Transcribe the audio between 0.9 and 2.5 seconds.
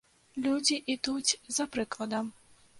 ідуць за прыкладам.